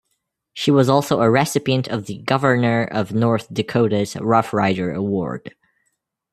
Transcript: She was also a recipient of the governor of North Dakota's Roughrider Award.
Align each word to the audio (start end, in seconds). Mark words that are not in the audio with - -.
She 0.55 0.71
was 0.71 0.89
also 0.89 1.21
a 1.21 1.29
recipient 1.29 1.87
of 1.87 2.07
the 2.07 2.17
governor 2.23 2.85
of 2.85 3.13
North 3.13 3.53
Dakota's 3.53 4.15
Roughrider 4.15 4.95
Award. 4.95 5.53